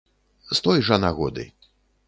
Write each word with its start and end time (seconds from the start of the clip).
З 0.51 0.57
той 0.69 0.79
жа 0.89 0.99
нагоды. 1.05 1.47